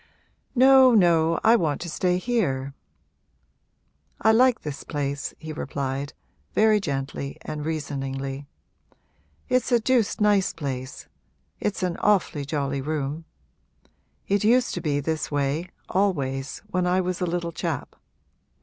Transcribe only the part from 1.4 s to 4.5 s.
I want to stay here I